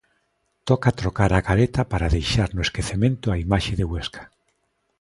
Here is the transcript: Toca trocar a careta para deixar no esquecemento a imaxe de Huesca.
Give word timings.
Toca 0.69 0.91
trocar 1.01 1.31
a 1.33 1.41
careta 1.49 1.81
para 1.91 2.13
deixar 2.17 2.49
no 2.55 2.65
esquecemento 2.67 3.25
a 3.29 3.35
imaxe 3.45 3.73
de 3.79 3.87
Huesca. 3.91 4.23